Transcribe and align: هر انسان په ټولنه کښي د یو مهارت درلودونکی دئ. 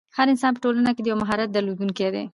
هر 0.17 0.27
انسان 0.33 0.51
په 0.53 0.59
ټولنه 0.63 0.91
کښي 0.95 1.01
د 1.03 1.07
یو 1.11 1.17
مهارت 1.23 1.49
درلودونکی 1.51 2.09
دئ. 2.13 2.25